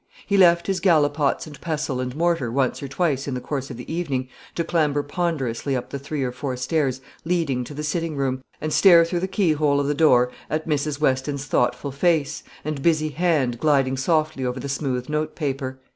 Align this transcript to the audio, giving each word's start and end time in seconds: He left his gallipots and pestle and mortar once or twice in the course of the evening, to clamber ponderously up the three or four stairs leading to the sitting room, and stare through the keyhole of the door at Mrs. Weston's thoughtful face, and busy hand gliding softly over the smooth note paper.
He 0.25 0.35
left 0.35 0.65
his 0.65 0.79
gallipots 0.79 1.45
and 1.45 1.61
pestle 1.61 1.99
and 1.99 2.15
mortar 2.15 2.51
once 2.51 2.81
or 2.81 2.87
twice 2.87 3.27
in 3.27 3.35
the 3.35 3.39
course 3.39 3.69
of 3.69 3.77
the 3.77 3.93
evening, 3.93 4.29
to 4.55 4.63
clamber 4.63 5.03
ponderously 5.03 5.75
up 5.75 5.91
the 5.91 5.99
three 5.99 6.23
or 6.23 6.31
four 6.31 6.57
stairs 6.57 7.01
leading 7.23 7.63
to 7.65 7.75
the 7.75 7.83
sitting 7.83 8.15
room, 8.15 8.41
and 8.59 8.73
stare 8.73 9.05
through 9.05 9.19
the 9.19 9.27
keyhole 9.27 9.79
of 9.79 9.85
the 9.85 9.93
door 9.93 10.31
at 10.49 10.67
Mrs. 10.67 10.99
Weston's 10.99 11.45
thoughtful 11.45 11.91
face, 11.91 12.41
and 12.65 12.81
busy 12.81 13.09
hand 13.09 13.59
gliding 13.59 13.95
softly 13.95 14.43
over 14.43 14.59
the 14.59 14.67
smooth 14.69 15.07
note 15.07 15.35
paper. 15.35 15.77